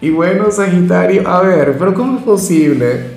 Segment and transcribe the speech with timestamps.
[0.00, 3.16] Y bueno, Sagitario, a ver, pero ¿cómo es posible?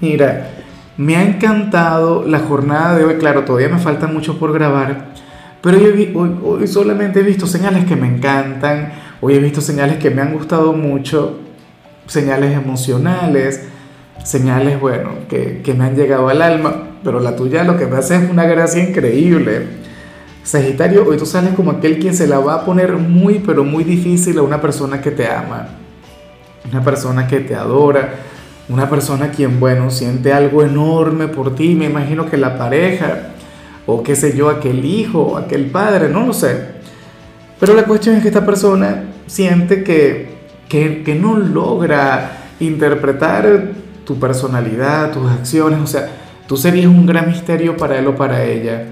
[0.00, 0.50] Mira,
[0.96, 5.14] me ha encantado la jornada de hoy, claro, todavía me falta mucho por grabar,
[5.60, 6.12] pero hoy,
[6.44, 10.32] hoy, solamente he visto señales que me encantan, hoy he visto señales que me han
[10.32, 11.40] gustado mucho,
[12.06, 13.64] señales emocionales,
[14.22, 17.96] señales, bueno, que, que me han llegado al alma, pero la tuya lo que me
[17.96, 19.87] hace es una gracia increíble.
[20.42, 23.84] Sagitario, hoy tú sales como aquel quien se la va a poner muy, pero muy
[23.84, 25.68] difícil a una persona que te ama,
[26.70, 28.14] una persona que te adora,
[28.68, 31.74] una persona quien, bueno, siente algo enorme por ti.
[31.74, 33.30] Me imagino que la pareja,
[33.86, 36.78] o qué sé yo, aquel hijo, aquel padre, no lo sé.
[37.60, 40.30] Pero la cuestión es que esta persona siente que,
[40.68, 43.72] que no logra interpretar
[44.04, 46.08] tu personalidad, tus acciones, o sea,
[46.46, 48.84] tú serías un gran misterio para él o para ella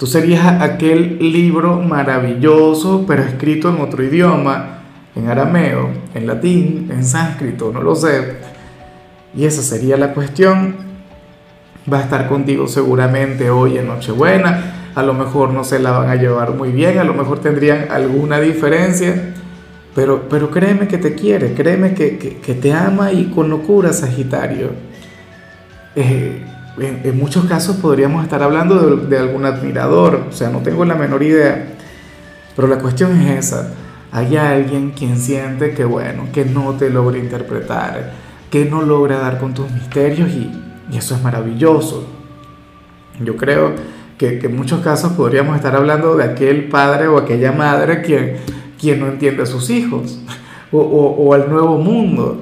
[0.00, 4.78] Tú serías aquel libro maravilloso, pero escrito en otro idioma,
[5.14, 8.38] en arameo, en latín, en sánscrito, no lo sé.
[9.36, 10.74] Y esa sería la cuestión.
[11.92, 14.90] Va a estar contigo seguramente hoy en Nochebuena.
[14.94, 17.88] A lo mejor no se la van a llevar muy bien, a lo mejor tendrían
[17.90, 19.34] alguna diferencia.
[19.94, 24.70] Pero, pero créeme que te quiere, créeme que, que, te ama y con locura, Sagitario.
[25.94, 26.42] Eh,
[26.78, 31.22] en, muchos casos podríamos estar hablando de, algún admirador, o sea, no tengo la menor
[31.22, 31.74] idea,
[32.54, 33.72] pero la cuestión es esa.
[34.12, 38.12] Hay alguien quien siente que, bueno, que no te logra interpretar,
[38.50, 40.50] que no logra dar con tus misterios y,
[40.96, 42.04] eso es maravilloso.
[43.20, 43.74] Yo creo
[44.18, 48.38] que, en muchos casos podríamos estar hablando de aquel padre o aquella madre quien,
[48.80, 50.18] quien no entiende a sus hijos
[50.72, 52.40] o, o al nuevo mundo,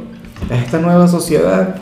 [0.50, 1.76] a esta nueva sociedad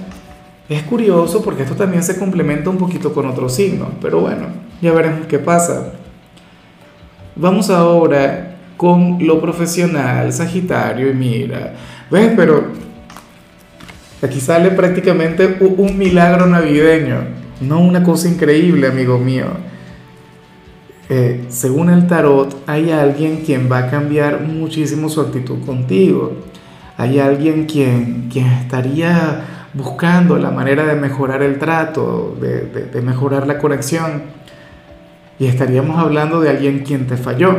[0.69, 4.47] es curioso porque esto también se complementa un poquito con otros signos, pero bueno,
[4.82, 5.93] ya veremos qué pasa.
[7.37, 11.75] Vamos ahora con lo profesional, Sagitario, y mira,
[12.10, 12.32] ¿ves?
[12.37, 12.65] Pero
[14.22, 17.19] aquí sale prácticamente un milagro navideño,
[17.60, 19.47] no una cosa increíble, amigo mío.
[21.09, 26.32] Eh, según el tarot, hay alguien quien va a cambiar muchísimo su actitud contigo.
[26.97, 33.59] Hay alguien quien, quien estaría buscando la manera de mejorar el trato, de, mejorar la
[33.59, 34.22] conexión.
[35.38, 37.56] Y estaríamos hablando de alguien quien te falló,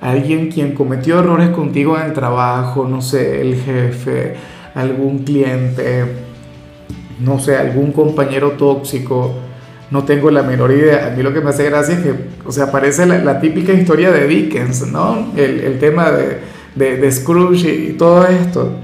[0.00, 4.36] alguien quien cometió errores contigo en el trabajo, no sé, el jefe,
[4.74, 6.04] algún cliente,
[7.20, 9.34] no sé, algún compañero tóxico,
[9.90, 11.08] no tengo la menor idea.
[11.08, 12.14] A mí lo que me hace gracia es que,
[12.46, 15.32] o sea, aparece la, típica historia de Dickens, ¿no?
[15.36, 18.78] El, tema de, de Scrooge y todo esto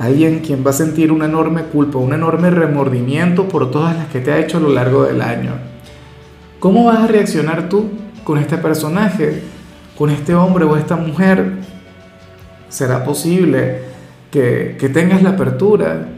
[0.00, 4.20] alguien quien va a sentir una enorme culpa, un enorme remordimiento por todas las que
[4.20, 5.52] te ha hecho a lo largo del año.
[6.58, 7.90] ¿Cómo vas a reaccionar tú
[8.24, 9.42] con este personaje,
[9.98, 11.52] con este hombre o esta mujer?
[12.70, 13.82] ¿Será posible
[14.30, 16.08] que, que tengas la apertura?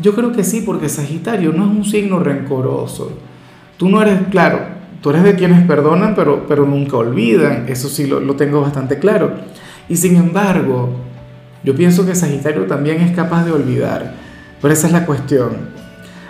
[0.00, 3.18] Yo creo que sí, porque Sagitario no es un signo rencoroso.
[3.76, 4.58] Tú no eres, claro,
[5.00, 8.98] tú eres de quienes perdonan, pero, pero nunca olvidan, eso sí lo, lo tengo bastante
[8.98, 9.30] claro.
[9.88, 10.90] Y sin embargo,
[11.64, 14.14] yo pienso que Sagitario también es capaz de olvidar,
[14.62, 15.78] pero esa es la cuestión.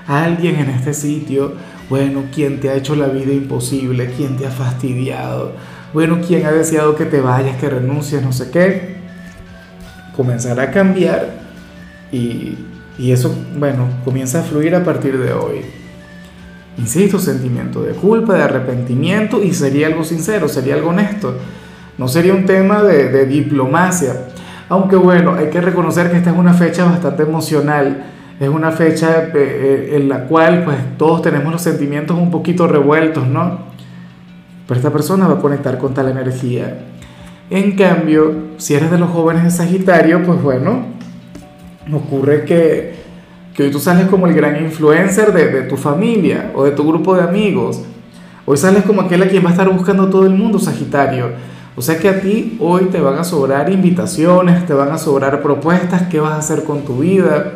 [0.06, 1.52] Alguien en este sitio,
[1.90, 5.52] bueno, quien te ha hecho la vida imposible, quien te ha fastidiado,
[5.92, 8.96] bueno, quien ha deseado que te vayas, que renuncies, no sé qué,
[10.16, 11.28] comenzará a cambiar
[12.10, 12.56] y,
[12.98, 15.60] y eso, bueno, comienza a fluir a partir de hoy.
[16.78, 21.36] Insisto, sentimiento de culpa, de arrepentimiento y sería algo sincero, sería algo honesto.
[21.98, 24.14] No sería un tema de, de diplomacia
[24.68, 28.04] aunque bueno, hay que reconocer que esta es una fecha bastante emocional.
[28.38, 32.68] Es una fecha eh, eh, en la cual pues todos tenemos los sentimientos un poquito
[32.68, 33.66] revueltos, ¿no?
[34.66, 36.86] Pero esta persona va a conectar con tal energía.
[37.50, 40.84] En cambio, si eres de los jóvenes de Sagitario, pues bueno,
[41.92, 42.94] ocurre que,
[43.54, 46.86] que hoy tú sales como el gran influencer de, de tu familia o de tu
[46.86, 47.82] grupo de amigos.
[48.44, 51.30] Hoy sales como aquel a quien va a estar buscando todo el mundo, Sagitario.
[51.78, 55.40] O sea que a ti hoy te van a sobrar invitaciones, te van a sobrar
[55.40, 57.52] propuestas, qué vas a hacer con tu vida.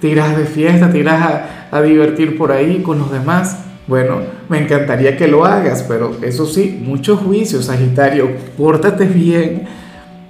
[0.00, 3.58] Te irás de fiesta, te irás a, divertir por ahí con los demás.
[3.86, 9.68] Bueno, me encantaría que lo hagas, pero eso sí, mucho juicio, Sagitario, pórtate bien,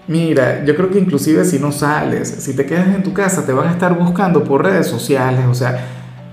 [0.06, 3.52] Mira, yo creo que inclusive si no sales, si te quedas en tu casa, te
[3.52, 5.44] van a estar buscando por redes sociales.
[5.50, 5.84] O sea,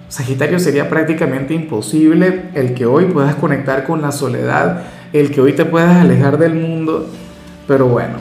[0.07, 4.83] Sagitario sería prácticamente imposible el que hoy puedas conectar con la soledad,
[5.13, 7.07] el que hoy te puedas alejar del mundo.
[7.67, 8.15] Pero bueno,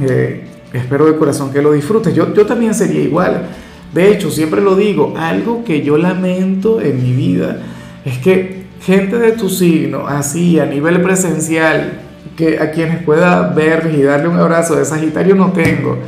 [0.00, 2.14] eh, espero de corazón que lo disfrutes.
[2.14, 3.46] Yo, yo también sería igual.
[3.92, 7.58] De hecho, siempre lo digo, algo que yo lamento en mi vida
[8.04, 12.00] es que gente de tu signo, así a nivel presencial,
[12.36, 15.98] que a quienes pueda ver y darle un abrazo de Sagitario no tengo.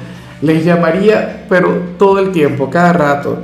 [0.42, 3.38] Les llamaría, pero todo el tiempo, cada rato.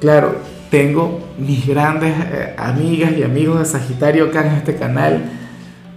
[0.00, 0.36] Claro,
[0.70, 5.22] tengo mis grandes eh, amigas y amigos de Sagitario acá en este canal,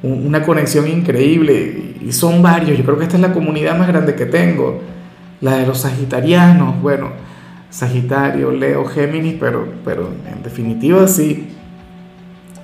[0.03, 2.77] una conexión increíble y son varios.
[2.77, 4.81] Yo creo que esta es la comunidad más grande que tengo,
[5.41, 6.81] la de los sagitarianos.
[6.81, 7.09] Bueno,
[7.69, 11.49] Sagitario, Leo, Géminis, pero, pero en definitiva sí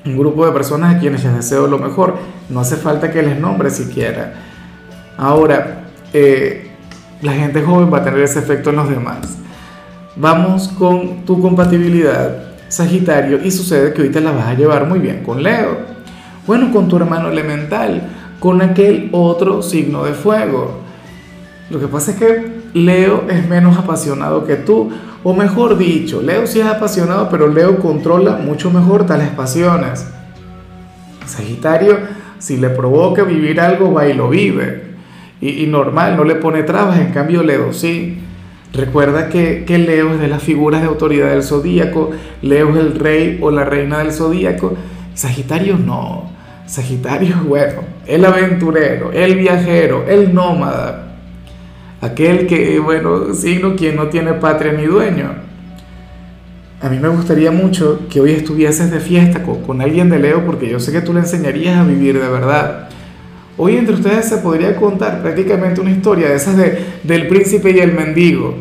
[0.07, 2.17] un grupo de personas a quienes les deseo lo mejor.
[2.49, 4.33] No hace falta que les nombre siquiera.
[5.17, 6.71] Ahora, eh,
[7.21, 9.37] la gente joven va a tener ese efecto en los demás.
[10.15, 14.99] Vamos con tu compatibilidad, Sagitario, y sucede que hoy te la vas a llevar muy
[14.99, 15.77] bien con Leo.
[16.45, 18.01] Bueno, con tu hermano elemental,
[18.39, 20.79] con aquel otro signo de fuego.
[21.69, 24.91] Lo que pasa es que Leo es menos apasionado que tú,
[25.23, 30.05] o mejor dicho, Leo sí es apasionado, pero Leo controla mucho mejor tales pasiones.
[31.25, 31.97] Sagitario,
[32.39, 34.87] si le provoca vivir algo, va y lo vive.
[35.39, 38.19] Y, normal, no le pone trabas, en cambio Leo sí.
[38.73, 42.11] Recuerda que, Leo es de las figuras de autoridad del zodíaco,
[42.41, 44.75] Leo es el rey o la reina del zodíaco,
[45.13, 46.29] Sagitario no.
[46.65, 51.15] Sagitario, bueno, el aventurero, el viajero, el nómada,
[52.01, 55.47] aquel que, bueno, signo quien no tiene patria ni dueño.
[56.79, 60.69] A mí me gustaría mucho que hoy estuvieses de fiesta con, alguien de Leo porque
[60.69, 62.89] yo sé que tú le enseñarías a vivir de verdad.
[63.57, 67.79] Hoy entre ustedes se podría contar prácticamente una historia de esas de, del príncipe y
[67.79, 68.55] el mendigo.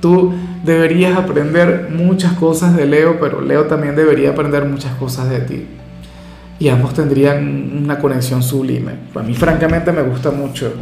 [0.00, 5.40] Tú deberías aprender muchas cosas de Leo, pero Leo también debería aprender muchas cosas de
[5.40, 5.66] ti.
[6.58, 8.92] Y ambos tendrían una conexión sublime.
[9.14, 10.72] A mí francamente me gusta mucho.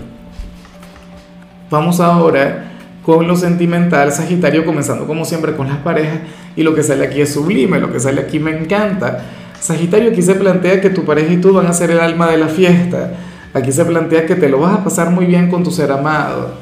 [1.70, 2.72] Vamos ahora
[3.04, 6.20] con lo sentimental, Sagitario, comenzando como siempre con las parejas,
[6.54, 9.24] y lo que sale aquí es sublime, lo que sale aquí me encanta.
[9.62, 12.36] Sagitario, aquí se plantea que tu pareja y tú van a ser el alma de
[12.36, 13.12] la fiesta.
[13.54, 16.54] Aquí se plantea que te lo vas a pasar muy bien con tu ser amado,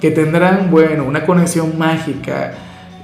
[0.00, 2.52] que tendrán, bueno, una conexión mágica.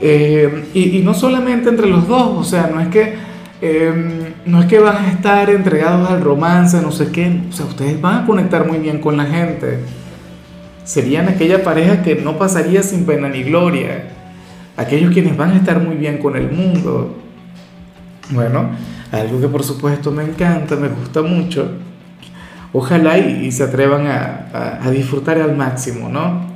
[0.00, 3.14] Eh, y, no solamente entre los dos, o sea, no es que
[3.62, 7.66] em, no es que van a estar entregados al romance, no sé qué, o sea,
[7.66, 9.78] ustedes van a conectar muy bien con la gente
[10.84, 14.04] serían aquella pareja que no pasaría sin pena ni gloria,
[14.76, 17.16] aquellos quienes van a estar muy bien con el mundo.
[18.30, 18.70] Bueno,
[19.20, 21.68] algo que por supuesto me encanta, me gusta mucho.
[22.72, 26.46] Ojalá y, se atrevan a, disfrutar al máximo, ¿no?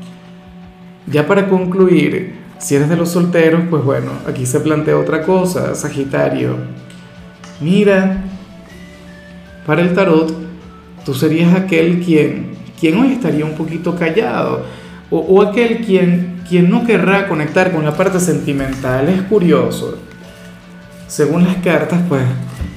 [1.07, 5.75] Ya para concluir, si eres de los solteros, pues bueno, aquí se plantea otra cosa,
[5.75, 6.57] Sagitario.
[7.61, 8.25] Mira,
[9.65, 10.33] para el tarot,
[11.05, 14.63] tú serías aquel quien quien hoy estaría un poquito callado,
[15.11, 19.09] o, aquel quien, quien no querrá conectar con la parte sentimental.
[19.09, 19.97] Es curioso.
[21.09, 22.23] Según las cartas, pues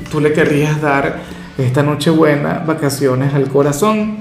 [0.10, 1.18] tú le querrías dar
[1.58, 4.20] esta noche buena vacaciones al corazón.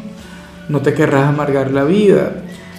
[0.69, 2.33] No te querrás amargar la vida.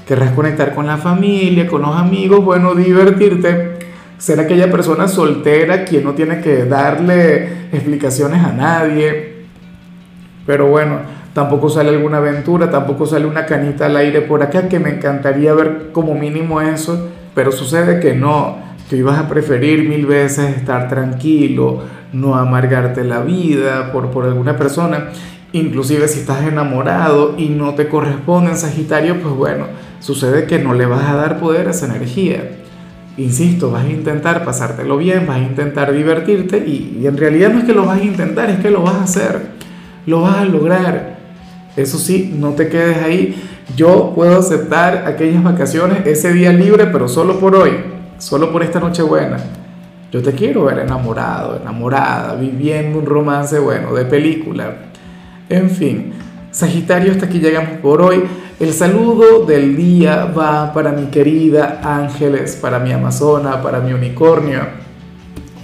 [0.06, 3.80] Querrás conectar con la familia, con los amigos, bueno, divertirte.
[4.18, 9.46] Ser aquella persona soltera quien no tiene que darle explicaciones a nadie.
[10.46, 11.00] Pero bueno,
[11.34, 15.54] tampoco sale alguna aventura, tampoco sale una canita al aire por acá, que me encantaría
[15.54, 18.58] ver como mínimo eso, pero sucede que no,
[18.92, 21.80] que ibas a preferir mil veces estar tranquilo,
[22.12, 25.12] no amargarte la vida por, por alguna persona,
[25.54, 29.68] inclusive si estás enamorado y no te corresponde en Sagitario, pues bueno,
[30.02, 32.58] sucede que no le vas a dar poder a esa energía.
[33.16, 37.60] Insisto, vas a intentar pasártelo bien, vas a intentar divertirte y, y en realidad no
[37.60, 39.42] es que lo vas a intentar, es que lo vas a hacer,
[40.06, 41.18] lo vas a lograr.
[41.78, 43.42] Eso sí, no te quedes ahí.
[43.78, 48.80] Yo puedo aceptar aquellas vacaciones, ese día libre, pero solo por hoy, solo por esta
[48.80, 49.38] noche buena.
[50.12, 54.76] Yo te quiero ver enamorado, enamorada, viviendo un romance bueno, de película.
[55.50, 56.14] En fin,
[56.52, 58.24] Sagitario, hasta aquí llegamos por hoy.
[58.60, 64.60] El saludo del día va para mi querida Ángeles, para mi Amazona, para mi unicornio,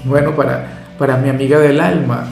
[0.03, 2.25] bueno, para, para mi amiga del alma,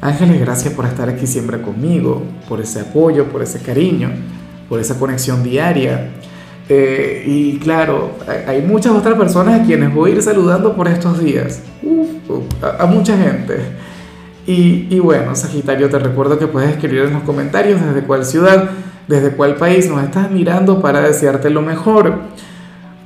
[0.00, 4.10] Ángeles, gracias por estar aquí siempre conmigo, por ese apoyo, por ese cariño,
[4.68, 6.12] por esa conexión diaria.
[6.68, 8.10] Eh, y claro,
[8.46, 11.62] hay muchas otras personas a quienes voy a ir saludando por estos días.
[12.62, 13.58] a, mucha gente.
[14.46, 18.70] Y, y, bueno, Sagitario, te recuerdo que puedes escribir en los comentarios desde cuál ciudad
[19.08, 22.20] desde cuál país nos estás mirando para desearte lo mejor.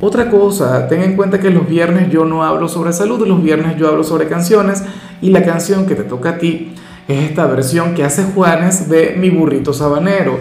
[0.00, 3.76] Otra cosa, ten en cuenta que los viernes yo no hablo sobre salud, los viernes
[3.78, 4.82] yo hablo sobre canciones
[5.22, 6.74] y la canción que te toca a ti
[7.06, 10.38] es esta versión que hace Juanes de Mi burrito sabanero,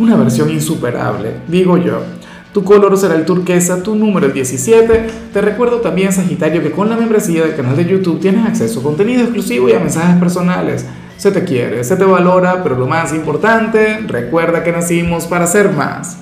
[0.00, 2.00] una versión insuperable, digo yo.
[2.56, 5.06] Tu color será el turquesa, tu número el 17.
[5.30, 8.82] Te recuerdo también, Sagitario, que con la membresía del canal de YouTube tienes acceso a
[8.82, 10.86] contenido exclusivo y a mensajes personales.
[11.18, 15.70] Se te quiere, se te valora, pero lo más importante, recuerda que nacimos para ser
[15.70, 16.14] más.